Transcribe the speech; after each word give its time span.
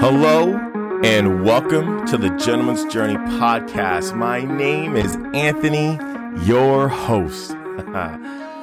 Hello 0.00 0.54
and 1.02 1.44
welcome 1.44 2.06
to 2.06 2.16
the 2.16 2.30
Gentleman's 2.36 2.84
Journey 2.84 3.16
podcast. 3.16 4.14
My 4.14 4.44
name 4.44 4.94
is 4.94 5.16
Anthony, 5.34 5.98
your 6.46 6.86
host. 6.86 7.50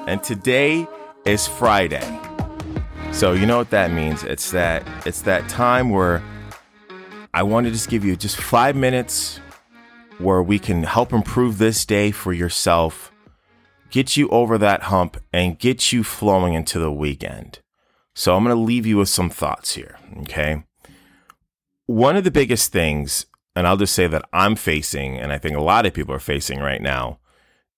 and 0.08 0.24
today 0.24 0.88
is 1.26 1.46
Friday. 1.46 2.22
So 3.12 3.34
you 3.34 3.46
know 3.46 3.58
what 3.58 3.70
that 3.72 3.92
means? 3.92 4.24
It's 4.24 4.52
that 4.52 4.88
it's 5.06 5.24
that 5.24 5.50
time 5.50 5.90
where 5.90 6.24
I 7.34 7.44
want 7.44 7.66
to 7.66 7.72
just 7.72 7.90
give 7.90 8.06
you 8.06 8.16
just 8.16 8.38
5 8.38 8.78
minutes 8.78 9.42
where 10.20 10.42
we 10.42 10.58
can 10.58 10.84
help 10.84 11.12
improve 11.12 11.58
this 11.58 11.86
day 11.86 12.12
for 12.12 12.32
yourself, 12.32 13.12
get 13.90 14.16
you 14.16 14.30
over 14.30 14.58
that 14.58 14.84
hump 14.84 15.18
and 15.34 15.60
get 15.60 15.92
you 15.92 16.02
flowing 16.02 16.54
into 16.54 16.80
the 16.80 16.94
weekend. 16.94 17.60
So 18.14 18.38
I'm 18.38 18.46
going 18.46 18.56
to 18.56 18.62
leave 18.62 18.86
you 18.86 18.98
with 19.00 19.10
some 19.10 19.30
thoughts 19.30 19.76
here, 19.76 20.00
okay? 20.22 20.64
One 21.86 22.16
of 22.16 22.24
the 22.24 22.32
biggest 22.32 22.72
things, 22.72 23.26
and 23.56 23.68
I'll 23.68 23.78
just 23.78 23.94
say 23.94 24.08
that 24.08 24.28
I'm 24.34 24.56
facing, 24.56 25.18
and 25.18 25.32
I 25.32 25.38
think 25.38 25.56
a 25.56 25.62
lot 25.62 25.86
of 25.86 25.94
people 25.94 26.14
are 26.14 26.20
facing 26.20 26.60
right 26.60 26.82
now, 26.82 27.20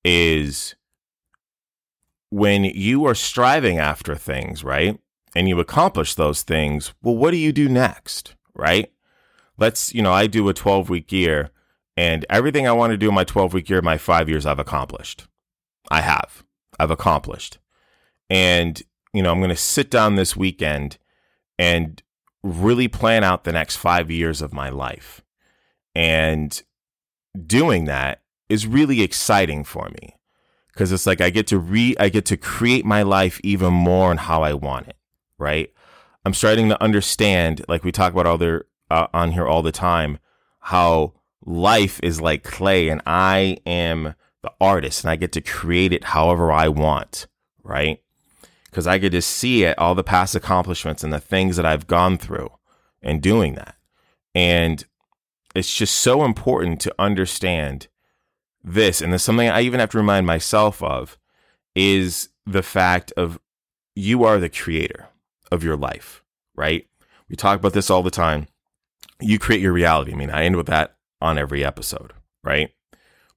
is 0.03 0.75
when 2.29 2.63
you 2.63 3.05
are 3.05 3.15
striving 3.15 3.77
after 3.77 4.15
things, 4.15 4.63
right? 4.63 4.99
And 5.35 5.47
you 5.47 5.59
accomplish 5.59 6.15
those 6.15 6.41
things, 6.41 6.93
well, 7.01 7.15
what 7.15 7.31
do 7.31 7.37
you 7.37 7.51
do 7.51 7.69
next, 7.69 8.35
right? 8.55 8.91
Let's, 9.57 9.93
you 9.93 10.01
know, 10.01 10.13
I 10.13 10.27
do 10.27 10.47
a 10.49 10.53
12 10.53 10.89
week 10.89 11.11
year, 11.11 11.51
and 11.95 12.25
everything 12.29 12.67
I 12.67 12.73
want 12.73 12.91
to 12.91 12.97
do 12.97 13.09
in 13.09 13.15
my 13.15 13.23
12 13.23 13.53
week 13.53 13.69
year, 13.69 13.81
my 13.81 13.97
five 13.97 14.29
years, 14.29 14.45
I've 14.45 14.59
accomplished. 14.59 15.27
I 15.89 16.01
have. 16.01 16.43
I've 16.79 16.91
accomplished. 16.91 17.59
And, 18.29 18.81
you 19.13 19.21
know, 19.21 19.31
I'm 19.31 19.39
going 19.39 19.49
to 19.49 19.55
sit 19.55 19.89
down 19.89 20.15
this 20.15 20.35
weekend 20.35 20.97
and 21.57 22.01
really 22.47 22.87
plan 22.87 23.23
out 23.23 23.43
the 23.43 23.51
next 23.51 23.75
five 23.77 24.09
years 24.09 24.41
of 24.41 24.53
my 24.53 24.69
life. 24.69 25.21
And 25.95 26.61
doing 27.45 27.85
that 27.85 28.21
is 28.49 28.67
really 28.67 29.01
exciting 29.01 29.63
for 29.63 29.89
me 29.89 30.15
because 30.71 30.91
it's 30.91 31.05
like 31.05 31.21
I 31.21 31.29
get 31.29 31.47
to 31.47 31.57
re 31.57 31.95
I 31.99 32.09
get 32.09 32.25
to 32.25 32.37
create 32.37 32.85
my 32.85 33.01
life 33.01 33.39
even 33.43 33.73
more 33.73 34.11
and 34.11 34.19
how 34.19 34.43
I 34.43 34.53
want 34.53 34.87
it, 34.87 34.97
right? 35.37 35.71
I'm 36.23 36.33
starting 36.33 36.69
to 36.69 36.81
understand, 36.81 37.63
like 37.67 37.83
we 37.83 37.91
talk 37.91 38.13
about 38.13 38.27
other 38.27 38.67
uh, 38.91 39.07
on 39.13 39.31
here 39.31 39.47
all 39.47 39.61
the 39.61 39.71
time, 39.71 40.19
how 40.59 41.13
life 41.45 41.99
is 42.03 42.21
like 42.21 42.43
clay 42.43 42.89
and 42.89 43.01
I 43.05 43.57
am 43.65 44.13
the 44.43 44.51
artist 44.61 45.03
and 45.03 45.11
I 45.11 45.15
get 45.15 45.31
to 45.33 45.41
create 45.41 45.93
it 45.93 46.03
however 46.03 46.51
I 46.51 46.67
want, 46.67 47.27
right? 47.63 48.01
Because 48.77 48.85
I 48.85 48.99
get 48.99 49.09
to 49.09 49.23
see 49.23 49.63
it, 49.63 49.75
all 49.79 49.95
the 49.95 50.03
past 50.03 50.35
accomplishments 50.35 51.03
and 51.03 51.11
the 51.11 51.19
things 51.19 51.55
that 51.55 51.65
I've 51.65 51.87
gone 51.87 52.15
through 52.15 52.51
and 53.01 53.23
doing 53.23 53.55
that. 53.55 53.75
And 54.35 54.85
it's 55.55 55.73
just 55.73 55.95
so 55.95 56.23
important 56.23 56.79
to 56.81 56.93
understand 56.99 57.87
this. 58.63 59.01
And 59.01 59.11
there's 59.11 59.23
something 59.23 59.49
I 59.49 59.61
even 59.61 59.79
have 59.79 59.89
to 59.89 59.97
remind 59.97 60.27
myself 60.27 60.83
of 60.83 61.17
is 61.73 62.29
the 62.45 62.61
fact 62.61 63.11
of 63.17 63.39
you 63.95 64.23
are 64.23 64.37
the 64.37 64.47
creator 64.47 65.07
of 65.51 65.63
your 65.63 65.75
life, 65.75 66.23
right? 66.55 66.85
We 67.29 67.35
talk 67.35 67.59
about 67.59 67.73
this 67.73 67.89
all 67.89 68.03
the 68.03 68.11
time. 68.11 68.45
You 69.19 69.39
create 69.39 69.63
your 69.63 69.73
reality. 69.73 70.11
I 70.11 70.15
mean, 70.17 70.29
I 70.29 70.43
end 70.43 70.55
with 70.55 70.67
that 70.67 70.97
on 71.19 71.39
every 71.39 71.65
episode, 71.65 72.13
right? 72.43 72.69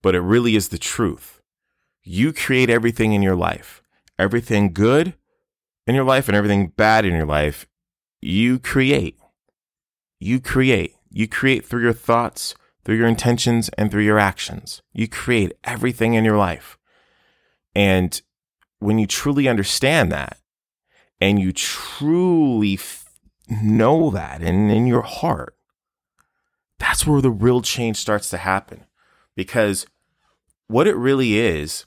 But 0.03 0.15
it 0.15 0.21
really 0.21 0.55
is 0.55 0.69
the 0.69 0.77
truth. 0.77 1.41
You 2.03 2.35
create 2.35 2.69
everything 2.69 3.15
in 3.15 3.23
your 3.23 3.37
life, 3.37 3.83
everything 4.19 4.75
good 4.75 5.15
in 5.91 5.97
your 5.97 6.05
life 6.05 6.29
and 6.29 6.37
everything 6.37 6.69
bad 6.69 7.05
in 7.05 7.13
your 7.13 7.27
life, 7.27 7.67
you 8.23 8.61
create. 8.61 9.19
You 10.21 10.41
create. 10.41 10.95
You 11.11 11.27
create 11.27 11.67
through 11.67 11.83
your 11.83 11.93
thoughts, 11.93 12.55
through 12.85 12.95
your 12.95 13.09
intentions, 13.09 13.69
and 13.71 13.91
through 13.91 14.05
your 14.05 14.19
actions. 14.19 14.83
You 14.93 15.09
create 15.09 15.53
everything 15.65 16.15
in 16.15 16.25
your 16.25 16.37
life. 16.37 16.79
And 17.75 18.23
when 18.79 18.99
you 19.01 19.07
truly 19.09 19.49
understand 19.49 20.13
that 20.13 20.39
and 21.21 21.41
you 21.41 21.53
truly 21.53 22.75
f- 22.75 23.11
know 23.49 24.11
that 24.11 24.43
in, 24.43 24.71
in 24.71 24.87
your 24.87 25.03
heart, 25.03 25.57
that's 26.79 27.05
where 27.05 27.21
the 27.21 27.31
real 27.31 27.63
change 27.63 27.97
starts 27.97 28.31
to 28.31 28.39
happen. 28.39 28.85
Because 29.35 29.87
what 30.69 30.87
it 30.87 30.95
really 30.95 31.37
is, 31.37 31.85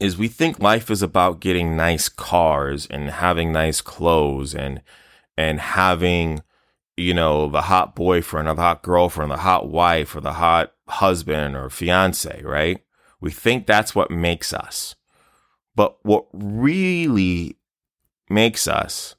is 0.00 0.16
we 0.16 0.28
think 0.28 0.58
life 0.58 0.90
is 0.90 1.02
about 1.02 1.40
getting 1.40 1.76
nice 1.76 2.08
cars 2.08 2.86
and 2.86 3.10
having 3.10 3.52
nice 3.52 3.80
clothes 3.80 4.54
and 4.54 4.80
and 5.36 5.60
having 5.60 6.42
you 6.96 7.14
know 7.14 7.48
the 7.48 7.62
hot 7.62 7.94
boyfriend 7.94 8.48
or 8.48 8.54
the 8.54 8.62
hot 8.62 8.82
girlfriend 8.82 9.30
the 9.30 9.36
hot 9.36 9.68
wife 9.68 10.16
or 10.16 10.20
the 10.20 10.34
hot 10.34 10.72
husband 10.88 11.54
or 11.54 11.68
fiance 11.70 12.42
right? 12.42 12.82
We 13.20 13.30
think 13.30 13.66
that's 13.66 13.94
what 13.94 14.10
makes 14.10 14.54
us. 14.54 14.96
But 15.74 15.98
what 16.02 16.26
really 16.32 17.58
makes 18.30 18.66
us 18.66 19.14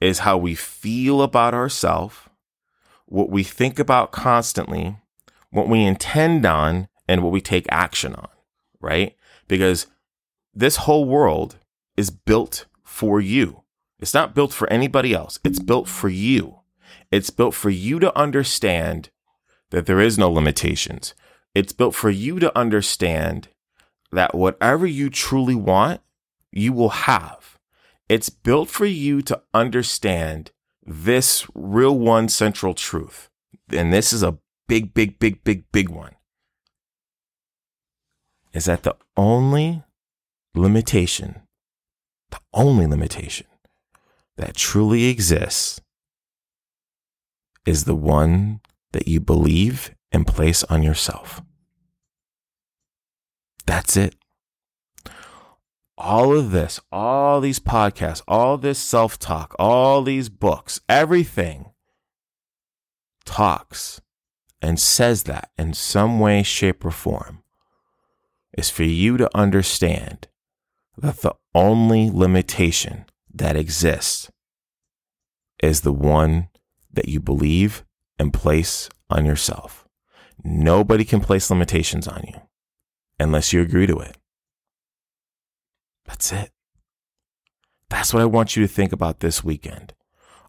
is 0.00 0.20
how 0.20 0.36
we 0.36 0.54
feel 0.56 1.22
about 1.22 1.54
ourselves 1.54 2.16
what 3.06 3.30
we 3.30 3.44
think 3.44 3.78
about 3.78 4.10
constantly 4.10 4.96
what 5.50 5.68
we 5.68 5.84
intend 5.84 6.44
on 6.44 6.88
and 7.06 7.22
what 7.22 7.32
we 7.32 7.40
take 7.40 7.66
action 7.70 8.14
on 8.16 8.28
right? 8.80 9.16
Because 9.48 9.86
this 10.56 10.76
whole 10.76 11.04
world 11.04 11.56
is 11.96 12.10
built 12.10 12.64
for 12.82 13.20
you. 13.20 13.62
It's 14.00 14.14
not 14.14 14.34
built 14.34 14.52
for 14.52 14.70
anybody 14.72 15.12
else. 15.12 15.38
It's 15.44 15.58
built 15.58 15.86
for 15.86 16.08
you. 16.08 16.60
It's 17.12 17.30
built 17.30 17.54
for 17.54 17.70
you 17.70 17.98
to 18.00 18.16
understand 18.18 19.10
that 19.70 19.86
there 19.86 20.00
is 20.00 20.18
no 20.18 20.30
limitations. 20.30 21.14
It's 21.54 21.72
built 21.72 21.94
for 21.94 22.10
you 22.10 22.38
to 22.38 22.56
understand 22.58 23.48
that 24.12 24.34
whatever 24.34 24.86
you 24.86 25.10
truly 25.10 25.54
want, 25.54 26.00
you 26.52 26.72
will 26.72 26.90
have. 26.90 27.58
It's 28.08 28.30
built 28.30 28.70
for 28.70 28.86
you 28.86 29.20
to 29.22 29.42
understand 29.52 30.52
this 30.84 31.46
real 31.54 31.98
one 31.98 32.28
central 32.28 32.72
truth. 32.72 33.28
And 33.70 33.92
this 33.92 34.12
is 34.12 34.22
a 34.22 34.38
big, 34.68 34.94
big, 34.94 35.18
big, 35.18 35.42
big, 35.44 35.64
big 35.72 35.88
one. 35.88 36.14
Is 38.52 38.66
that 38.66 38.84
the 38.84 38.96
only 39.16 39.82
limitation, 40.56 41.42
the 42.30 42.40
only 42.52 42.86
limitation 42.86 43.46
that 44.36 44.56
truly 44.56 45.06
exists 45.06 45.80
is 47.64 47.84
the 47.84 47.94
one 47.94 48.60
that 48.92 49.08
you 49.08 49.20
believe 49.20 49.94
and 50.12 50.26
place 50.26 50.64
on 50.64 50.82
yourself. 50.82 51.42
That's 53.66 53.96
it. 53.96 54.14
All 55.98 56.36
of 56.36 56.50
this, 56.50 56.78
all 56.92 57.40
these 57.40 57.58
podcasts, 57.58 58.22
all 58.28 58.58
this 58.58 58.78
self 58.78 59.18
talk, 59.18 59.56
all 59.58 60.02
these 60.02 60.28
books, 60.28 60.80
everything 60.88 61.72
talks 63.24 64.00
and 64.62 64.78
says 64.78 65.24
that 65.24 65.50
in 65.58 65.72
some 65.74 66.20
way, 66.20 66.42
shape, 66.42 66.84
or 66.84 66.90
form 66.90 67.42
is 68.56 68.70
for 68.70 68.84
you 68.84 69.16
to 69.16 69.28
understand 69.36 70.28
that 70.98 71.20
the 71.20 71.34
only 71.54 72.10
limitation 72.10 73.04
that 73.32 73.56
exists 73.56 74.30
is 75.62 75.82
the 75.82 75.92
one 75.92 76.48
that 76.92 77.08
you 77.08 77.20
believe 77.20 77.84
and 78.18 78.32
place 78.32 78.88
on 79.10 79.24
yourself. 79.24 79.86
Nobody 80.42 81.04
can 81.04 81.20
place 81.20 81.50
limitations 81.50 82.06
on 82.06 82.24
you 82.26 82.40
unless 83.18 83.52
you 83.52 83.60
agree 83.60 83.86
to 83.86 83.98
it. 83.98 84.16
That's 86.04 86.32
it. 86.32 86.50
That's 87.88 88.12
what 88.12 88.22
I 88.22 88.26
want 88.26 88.56
you 88.56 88.66
to 88.66 88.72
think 88.72 88.92
about 88.92 89.20
this 89.20 89.44
weekend. 89.44 89.94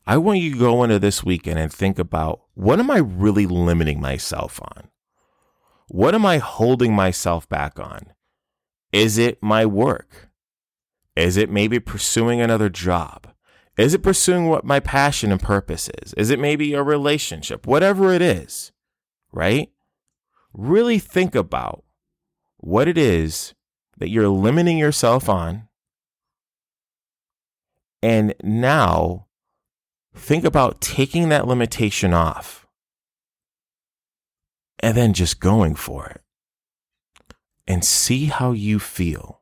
I 0.05 0.17
want 0.17 0.39
you 0.39 0.53
to 0.53 0.59
go 0.59 0.83
into 0.83 0.99
this 0.99 1.23
weekend 1.23 1.59
and 1.59 1.71
think 1.71 1.99
about 1.99 2.41
what 2.53 2.79
am 2.79 2.89
I 2.89 2.97
really 2.97 3.45
limiting 3.45 3.99
myself 3.99 4.61
on? 4.61 4.89
What 5.87 6.15
am 6.15 6.25
I 6.25 6.37
holding 6.37 6.93
myself 6.93 7.47
back 7.49 7.79
on? 7.79 8.13
Is 8.93 9.17
it 9.17 9.43
my 9.43 9.65
work? 9.65 10.26
Is 11.17 11.35
it 11.35 11.49
maybe 11.49 11.79
pursuing 11.79 12.41
another 12.41 12.69
job? 12.69 13.27
Is 13.75 13.95
it 13.95 14.03
pursuing 14.03 14.49
what 14.49 14.63
my 14.63 14.79
passion 14.79 15.31
and 15.31 15.41
purpose 15.41 15.89
is? 16.03 16.13
Is 16.13 16.29
it 16.29 16.39
maybe 16.39 16.75
a 16.75 16.83
relationship? 16.83 17.65
Whatever 17.65 18.13
it 18.13 18.21
is, 18.21 18.71
right? 19.31 19.71
Really 20.53 20.99
think 20.99 21.33
about 21.33 21.83
what 22.57 22.87
it 22.87 22.99
is 22.99 23.55
that 23.97 24.09
you're 24.09 24.29
limiting 24.29 24.77
yourself 24.77 25.27
on. 25.27 25.67
And 28.03 28.35
now 28.43 29.25
think 30.15 30.45
about 30.45 30.81
taking 30.81 31.29
that 31.29 31.47
limitation 31.47 32.13
off 32.13 32.67
and 34.79 34.95
then 34.95 35.13
just 35.13 35.39
going 35.39 35.73
for 35.73 36.05
it 36.05 36.21
and 37.67 37.83
see 37.83 38.25
how 38.25 38.51
you 38.51 38.77
feel 38.77 39.36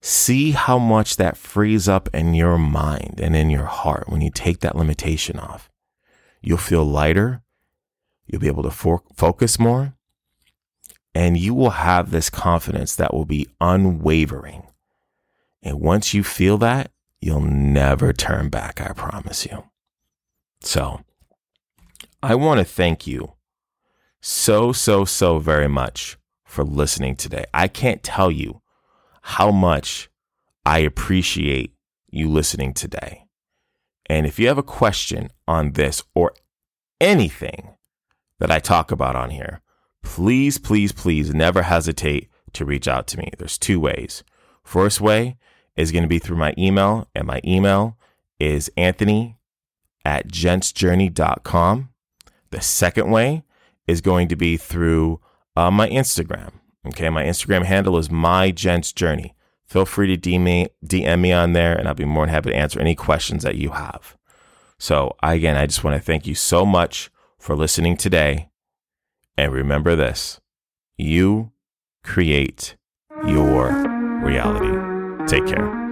See 0.00 0.52
how 0.52 0.78
much 0.78 1.16
that 1.16 1.36
frees 1.36 1.88
up 1.88 2.08
in 2.14 2.34
your 2.34 2.56
mind 2.56 3.20
and 3.20 3.34
in 3.34 3.50
your 3.50 3.64
heart 3.64 4.08
when 4.08 4.20
you 4.20 4.30
take 4.30 4.60
that 4.60 4.76
limitation 4.76 5.38
off. 5.38 5.68
You'll 6.40 6.58
feel 6.58 6.84
lighter. 6.84 7.42
You'll 8.26 8.40
be 8.40 8.46
able 8.46 8.62
to 8.62 8.70
for- 8.70 9.02
focus 9.16 9.58
more. 9.58 9.94
And 11.14 11.36
you 11.36 11.52
will 11.54 11.70
have 11.70 12.10
this 12.10 12.30
confidence 12.30 12.94
that 12.94 13.12
will 13.12 13.24
be 13.24 13.48
unwavering. 13.60 14.62
And 15.62 15.80
once 15.80 16.14
you 16.14 16.22
feel 16.22 16.58
that, 16.58 16.92
you'll 17.20 17.40
never 17.40 18.12
turn 18.12 18.48
back, 18.48 18.80
I 18.80 18.92
promise 18.92 19.44
you. 19.44 19.64
So 20.60 21.00
I 22.22 22.34
want 22.36 22.58
to 22.58 22.64
thank 22.64 23.06
you 23.06 23.32
so, 24.20 24.72
so, 24.72 25.04
so 25.04 25.38
very 25.38 25.68
much 25.68 26.16
for 26.44 26.64
listening 26.64 27.16
today. 27.16 27.44
I 27.52 27.68
can't 27.68 28.02
tell 28.02 28.30
you 28.30 28.62
how 29.28 29.50
much 29.50 30.08
I 30.64 30.78
appreciate 30.78 31.74
you 32.10 32.30
listening 32.30 32.72
today. 32.72 33.26
And 34.06 34.24
if 34.24 34.38
you 34.38 34.48
have 34.48 34.56
a 34.56 34.62
question 34.62 35.28
on 35.46 35.72
this 35.72 36.02
or 36.14 36.32
anything 36.98 37.74
that 38.38 38.50
I 38.50 38.58
talk 38.58 38.90
about 38.90 39.16
on 39.16 39.28
here, 39.28 39.60
please, 40.02 40.56
please, 40.56 40.92
please 40.92 41.34
never 41.34 41.64
hesitate 41.64 42.30
to 42.54 42.64
reach 42.64 42.88
out 42.88 43.06
to 43.08 43.18
me. 43.18 43.30
There's 43.36 43.58
two 43.58 43.78
ways. 43.78 44.24
First 44.64 44.98
way 44.98 45.36
is 45.76 45.92
going 45.92 46.04
to 46.04 46.08
be 46.08 46.18
through 46.18 46.38
my 46.38 46.54
email, 46.56 47.06
and 47.14 47.26
my 47.26 47.42
email 47.44 47.98
is 48.40 48.70
anthony 48.78 49.36
at 50.06 50.28
gentsjourney.com. 50.28 51.90
The 52.50 52.60
second 52.62 53.10
way 53.10 53.44
is 53.86 54.00
going 54.00 54.28
to 54.28 54.36
be 54.36 54.56
through 54.56 55.20
uh, 55.54 55.70
my 55.70 55.86
Instagram. 55.90 56.52
Okay, 56.86 57.08
my 57.10 57.24
Instagram 57.24 57.64
handle 57.64 57.98
is 57.98 58.10
my 58.10 58.50
gents 58.50 58.92
journey. 58.92 59.34
Feel 59.66 59.84
free 59.84 60.16
to 60.16 60.30
DM 60.30 60.40
me, 60.40 60.68
DM 60.84 61.20
me 61.20 61.32
on 61.32 61.52
there, 61.52 61.76
and 61.76 61.86
I'll 61.86 61.94
be 61.94 62.04
more 62.04 62.24
than 62.24 62.34
happy 62.34 62.50
to 62.50 62.56
answer 62.56 62.80
any 62.80 62.94
questions 62.94 63.42
that 63.42 63.56
you 63.56 63.70
have. 63.70 64.16
So, 64.78 65.16
again, 65.22 65.56
I 65.56 65.66
just 65.66 65.84
want 65.84 65.96
to 65.96 66.04
thank 66.04 66.26
you 66.26 66.34
so 66.34 66.64
much 66.64 67.10
for 67.38 67.56
listening 67.56 67.96
today. 67.96 68.48
And 69.36 69.52
remember 69.52 69.94
this 69.94 70.40
you 70.96 71.52
create 72.04 72.76
your 73.26 73.72
reality. 74.22 75.26
Take 75.26 75.46
care. 75.46 75.87